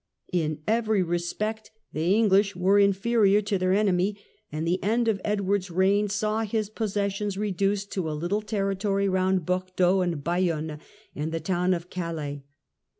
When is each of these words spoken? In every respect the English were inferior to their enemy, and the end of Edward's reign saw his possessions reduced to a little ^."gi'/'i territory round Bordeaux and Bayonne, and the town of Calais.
In 0.33 0.63
every 0.67 1.03
respect 1.03 1.69
the 1.93 2.15
English 2.15 2.55
were 2.55 2.79
inferior 2.79 3.39
to 3.43 3.59
their 3.59 3.71
enemy, 3.71 4.17
and 4.51 4.65
the 4.65 4.81
end 4.83 5.07
of 5.07 5.21
Edward's 5.23 5.69
reign 5.69 6.07
saw 6.09 6.41
his 6.41 6.71
possessions 6.71 7.37
reduced 7.37 7.91
to 7.91 8.09
a 8.09 8.13
little 8.17 8.41
^."gi'/'i 8.41 8.47
territory 8.47 9.07
round 9.07 9.45
Bordeaux 9.45 10.01
and 10.01 10.23
Bayonne, 10.23 10.79
and 11.13 11.31
the 11.31 11.39
town 11.39 11.75
of 11.75 11.91
Calais. 11.91 12.41